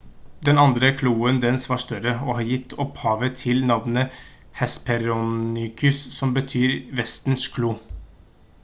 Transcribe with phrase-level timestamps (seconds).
[0.47, 4.17] den andre kloen dens var større og har gitt opphavet til navnet
[4.63, 7.79] hesperonychus som betyr «vestern-klo»